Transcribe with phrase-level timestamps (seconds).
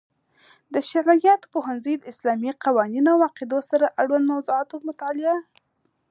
[0.73, 5.59] د شرعیاتو پوهنځی د اسلامي قوانینو او عقیدو سره اړوند موضوعاتو مطالعه کوي.